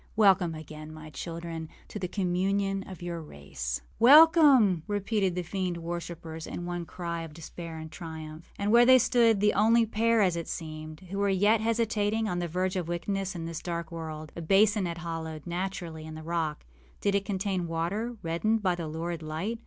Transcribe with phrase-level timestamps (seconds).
[0.15, 6.47] Welcome again, my children, to the communion of your race.â âWelcome,â repeated the fiend worshippers,
[6.47, 8.51] in one cry of despair and triumph.
[8.57, 12.39] And there they stood, the only pair, as it seemed, who were yet hesitating on
[12.39, 14.31] the verge of wickedness in this dark world.
[14.35, 16.65] A basin was hollowed, naturally, in the rock.
[16.99, 19.59] Did it contain water, reddened by the lurid light?